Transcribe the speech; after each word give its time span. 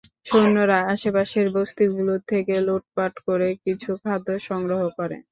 সৈন্যরা 0.27 0.77
আশেপাশের 0.93 1.47
বস্তিগুলো 1.55 2.13
থেকে 2.29 2.53
লুটপাট 2.67 3.13
করে 3.27 3.47
কিছু 3.63 3.89
খাদ্য 4.03 4.27
সংগ্রহ 4.47 4.81
করে। 4.97 5.17